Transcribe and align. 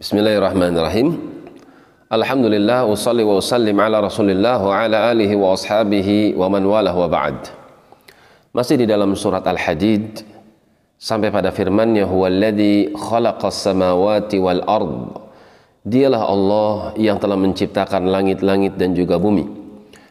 Bismillahirrahmanirrahim. 0.00 1.12
Alhamdulillah 2.08 2.88
usalli 2.88 3.20
wa 3.20 3.36
usallim 3.36 3.76
ala 3.76 4.00
Rasulillah 4.00 4.56
wa 4.56 4.72
ala 4.72 5.12
alihi 5.12 5.36
wa 5.36 5.52
ashabihi 5.52 6.40
wa 6.40 6.48
man 6.48 6.64
walah 6.64 6.96
wa 6.96 7.04
ba'd. 7.04 7.52
Masih 8.56 8.80
di 8.80 8.88
dalam 8.88 9.12
surat 9.12 9.44
Al-Hadid 9.44 10.24
sampai 10.96 11.28
pada 11.28 11.52
firman-Nya 11.52 12.08
huwallazi 12.08 12.96
khalaqas 12.96 13.60
samawati 13.60 14.40
wal 14.40 14.64
ard. 14.64 15.20
Dialah 15.84 16.22
Allah 16.32 16.96
yang 16.96 17.20
telah 17.20 17.36
menciptakan 17.36 18.08
langit-langit 18.08 18.80
dan 18.80 18.96
juga 18.96 19.20
bumi. 19.20 19.44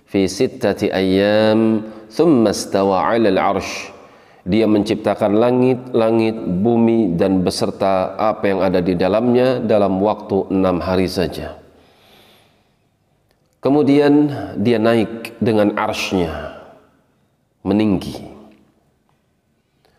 Fi 0.06 0.30
sittati 0.30 0.94
ayyam 0.94 1.82
thumma 2.14 2.54
istawa 2.54 3.10
'alal 3.10 3.42
'arsy 3.42 3.99
dia 4.48 4.66
menciptakan 4.66 5.36
langit-langit, 5.36 6.36
bumi 6.40 7.20
dan 7.20 7.44
beserta 7.44 8.16
apa 8.16 8.44
yang 8.48 8.60
ada 8.64 8.80
di 8.80 8.96
dalamnya 8.96 9.60
dalam 9.60 10.00
waktu 10.00 10.48
enam 10.52 10.80
hari 10.80 11.12
saja. 11.12 11.60
Kemudian 13.60 14.32
dia 14.56 14.80
naik 14.80 15.36
dengan 15.44 15.76
arsnya, 15.76 16.56
meninggi. 17.68 18.16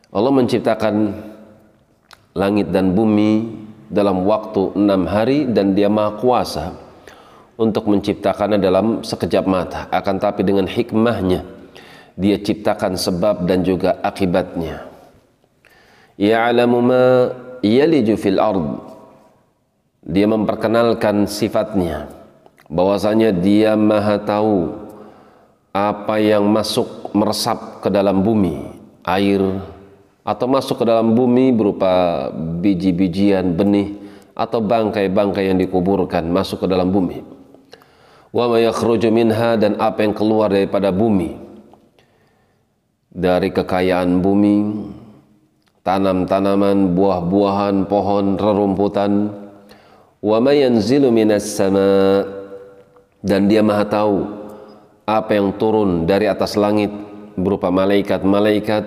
Allah 0.08 0.32
menciptakan 0.32 1.12
langit 2.32 2.72
dan 2.72 2.96
bumi 2.96 3.52
dalam 3.92 4.24
waktu 4.24 4.72
enam 4.78 5.04
hari 5.04 5.44
dan 5.50 5.76
dia 5.76 5.92
maha 5.92 6.16
kuasa 6.16 6.72
untuk 7.60 7.92
menciptakannya 7.92 8.56
dalam 8.56 9.04
sekejap 9.04 9.44
mata. 9.44 9.84
Akan 9.92 10.16
tapi 10.16 10.40
dengan 10.40 10.64
hikmahnya, 10.64 11.44
dia 12.18 12.36
ciptakan 12.40 12.98
sebab 12.98 13.46
dan 13.46 13.62
juga 13.62 13.98
akibatnya. 14.02 14.86
Ya'lamu 16.20 16.78
ma 16.84 17.04
yaliju 17.64 18.14
fil 18.20 18.36
ard. 18.36 18.68
Dia 20.04 20.28
memperkenalkan 20.28 21.28
sifatnya. 21.28 22.08
Bahwasanya 22.70 23.34
dia 23.34 23.74
maha 23.74 24.20
tahu 24.20 24.72
apa 25.72 26.18
yang 26.22 26.46
masuk 26.46 27.10
meresap 27.16 27.82
ke 27.84 27.88
dalam 27.88 28.20
bumi. 28.20 28.78
Air 29.00 29.40
atau 30.20 30.46
masuk 30.46 30.84
ke 30.84 30.84
dalam 30.84 31.16
bumi 31.16 31.56
berupa 31.56 32.28
biji-bijian 32.60 33.56
benih 33.56 33.96
atau 34.36 34.60
bangkai-bangkai 34.60 35.50
yang 35.50 35.58
dikuburkan 35.58 36.28
masuk 36.28 36.64
ke 36.64 36.66
dalam 36.68 36.92
bumi. 36.92 37.24
Wa 38.30 38.46
ma 38.46 38.60
yakhruju 38.60 39.08
minha 39.08 39.56
dan 39.56 39.80
apa 39.80 40.04
yang 40.04 40.14
keluar 40.14 40.52
daripada 40.52 40.92
bumi 40.94 41.49
dari 43.10 43.50
kekayaan 43.50 44.22
bumi, 44.22 44.58
tanam-tanaman, 45.82 46.94
buah-buahan, 46.94 47.90
pohon, 47.90 48.38
rerumputan, 48.38 49.34
wa 50.22 50.38
ma 50.38 50.52
yanzilu 50.54 51.10
minas 51.10 51.58
sama. 51.58 52.24
Dan 53.20 53.52
dia 53.52 53.60
maha 53.60 53.84
tahu 53.84 54.24
apa 55.04 55.36
yang 55.36 55.52
turun 55.60 56.08
dari 56.08 56.24
atas 56.24 56.56
langit 56.56 56.88
berupa 57.36 57.68
malaikat-malaikat 57.68 58.84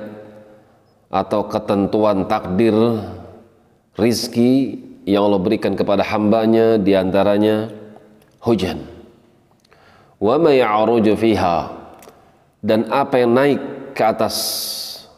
atau 1.14 1.46
ketentuan 1.46 2.26
takdir 2.26 2.74
rizki 3.94 4.82
yang 5.06 5.30
Allah 5.30 5.38
berikan 5.38 5.78
kepada 5.78 6.02
hambanya 6.02 6.82
di 6.82 6.98
antaranya 6.98 7.70
hujan. 8.42 8.82
Wa 10.18 10.40
fiha. 11.20 11.58
Dan 12.64 12.88
apa 12.88 13.20
yang 13.20 13.36
naik 13.36 13.60
ke 13.94 14.04
atas 14.04 14.36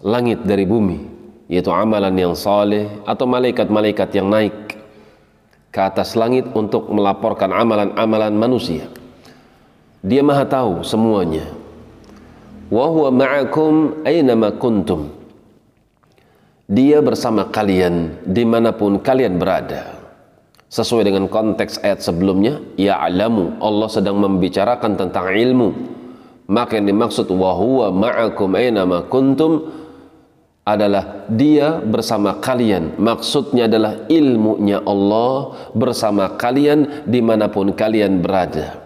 langit 0.03 0.43
dari 0.43 0.67
bumi 0.67 1.15
yaitu 1.47 1.69
amalan 1.69 2.13
yang 2.13 2.33
saleh 2.33 2.89
atau 3.05 3.25
malaikat-malaikat 3.29 4.09
yang 4.17 4.27
naik 4.29 4.77
ke 5.69 5.79
atas 5.79 6.15
langit 6.15 6.47
untuk 6.55 6.87
melaporkan 6.89 7.51
amalan-amalan 7.51 8.33
manusia. 8.33 8.87
Dia 9.99 10.23
maha 10.23 10.47
tahu 10.47 10.81
semuanya. 10.87 11.51
Wa 12.71 12.89
huwa 12.89 13.11
ma'akum 13.13 14.05
aynama 14.07 14.55
kuntum. 14.55 15.11
Dia 16.65 16.97
bersama 17.03 17.45
kalian 17.51 18.25
di 18.25 18.41
mana 18.41 18.73
pun 18.73 18.97
kalian 18.97 19.37
berada. 19.37 20.01
Sesuai 20.65 21.05
dengan 21.05 21.29
konteks 21.29 21.85
ayat 21.85 22.01
sebelumnya 22.01 22.57
ya'lamu 22.73 23.61
Allah 23.61 23.85
sedang 23.85 24.17
membicarakan 24.17 24.97
tentang 24.97 25.29
ilmu 25.29 25.94
maka 26.45 26.77
yang 26.77 26.93
dimaksud 26.93 27.25
huwa 27.25 27.89
ma'akum 27.89 28.53
ma 28.85 28.99
kuntum 29.09 29.65
adalah 30.65 31.25
dia 31.29 31.81
bersama 31.81 32.37
kalian. 32.41 32.97
Maksudnya 32.97 33.69
adalah 33.69 34.05
ilmunya 34.09 34.81
Allah 34.81 35.53
bersama 35.73 36.37
kalian 36.37 37.05
di 37.05 37.21
mana 37.21 37.49
pun 37.49 37.73
kalian 37.73 38.21
berada. 38.21 38.81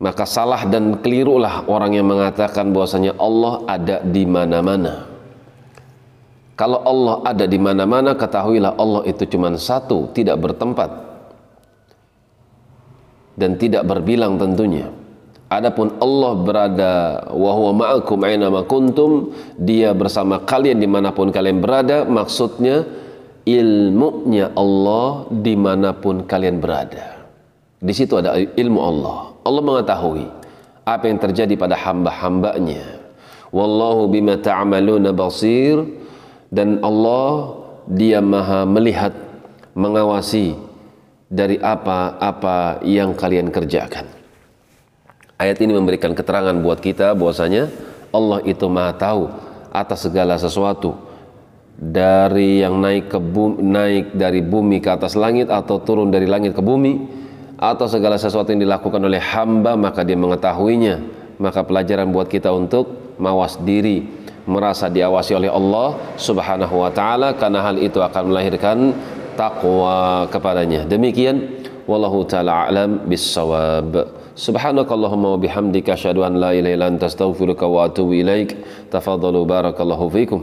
Maka 0.00 0.24
salah 0.24 0.64
dan 0.64 0.96
kelirulah 1.04 1.68
orang 1.68 1.92
yang 1.92 2.08
mengatakan 2.08 2.72
bahwasanya 2.72 3.20
Allah 3.20 3.68
ada 3.68 3.96
di 4.00 4.24
mana-mana. 4.24 5.04
Kalau 6.56 6.80
Allah 6.84 7.16
ada 7.24 7.44
di 7.44 7.56
mana-mana 7.60 8.16
ketahuilah 8.16 8.80
Allah 8.80 9.04
itu 9.08 9.28
cuma 9.28 9.52
satu 9.56 10.08
tidak 10.16 10.40
bertempat. 10.40 11.08
Dan 13.36 13.56
tidak 13.56 13.88
berbilang 13.88 14.36
tentunya 14.36 14.99
Adapun 15.50 15.98
Allah 15.98 16.32
berada 16.38 16.94
wa 17.34 17.50
huwa 17.58 17.72
ma'akum 17.74 18.22
aina 18.22 18.46
kuntum, 18.62 19.34
dia 19.58 19.90
bersama 19.90 20.38
kalian 20.46 20.78
di 20.78 20.86
mana 20.86 21.10
pun 21.10 21.34
kalian 21.34 21.58
berada, 21.58 22.06
maksudnya 22.06 22.86
ilmunya 23.42 24.54
Allah 24.54 25.26
di 25.26 25.58
mana 25.58 25.90
pun 25.90 26.22
kalian 26.22 26.62
berada. 26.62 27.26
Di 27.82 27.90
situ 27.90 28.14
ada 28.14 28.38
ilmu 28.38 28.78
Allah. 28.78 29.18
Allah 29.42 29.62
mengetahui 29.66 30.26
apa 30.86 31.04
yang 31.10 31.18
terjadi 31.18 31.58
pada 31.58 31.74
hamba-hambanya. 31.74 33.02
Wallahu 33.50 34.06
bima 34.06 34.38
ta'maluna 34.38 35.10
basir 35.10 35.82
dan 36.54 36.78
Allah 36.86 37.58
dia 37.90 38.22
maha 38.22 38.62
melihat, 38.70 39.18
mengawasi 39.74 40.54
dari 41.26 41.58
apa-apa 41.58 42.86
yang 42.86 43.18
kalian 43.18 43.50
kerjakan. 43.50 44.19
Ayat 45.40 45.56
ini 45.64 45.72
memberikan 45.72 46.12
keterangan 46.12 46.52
buat 46.60 46.84
kita 46.84 47.16
bahwasanya 47.16 47.72
Allah 48.12 48.44
itu 48.44 48.68
Maha 48.68 48.92
tahu 48.92 49.32
atas 49.72 50.04
segala 50.04 50.36
sesuatu. 50.36 50.92
Dari 51.80 52.60
yang 52.60 52.76
naik 52.76 53.08
ke 53.08 53.16
bumi, 53.16 53.56
naik 53.64 54.06
dari 54.12 54.44
bumi 54.44 54.84
ke 54.84 54.92
atas 54.92 55.16
langit 55.16 55.48
atau 55.48 55.80
turun 55.80 56.12
dari 56.12 56.28
langit 56.28 56.52
ke 56.52 56.60
bumi 56.60 57.08
atau 57.56 57.88
segala 57.88 58.20
sesuatu 58.20 58.52
yang 58.52 58.68
dilakukan 58.68 59.00
oleh 59.00 59.16
hamba 59.16 59.80
maka 59.80 60.04
dia 60.04 60.12
mengetahuinya. 60.12 61.00
Maka 61.40 61.64
pelajaran 61.64 62.12
buat 62.12 62.28
kita 62.28 62.52
untuk 62.52 63.16
mawas 63.16 63.56
diri 63.64 64.04
merasa 64.44 64.92
diawasi 64.92 65.40
oleh 65.40 65.48
Allah 65.48 66.20
Subhanahu 66.20 66.84
wa 66.84 66.92
taala 66.92 67.32
karena 67.32 67.64
hal 67.64 67.80
itu 67.80 68.04
akan 68.04 68.28
melahirkan 68.28 68.92
takwa 69.40 70.28
kepadanya. 70.28 70.84
Demikian 70.84 71.64
wallahu 71.88 72.28
taala 72.28 72.68
alam 72.68 73.08
bissawab 73.08 74.19
سبحانك 74.40 74.88
اللهم 74.92 75.24
وبحمدك 75.24 75.90
أشهد 75.90 76.16
أن 76.16 76.40
لا 76.40 76.50
إله 76.56 76.74
إلا 76.74 76.88
أنت 76.88 77.04
أستغفرك 77.04 77.62
وأتوب 77.62 78.12
إليك 78.12 78.56
تفضلوا 78.90 79.44
بارك 79.44 79.80
الله 79.80 80.08
فيكم 80.08 80.40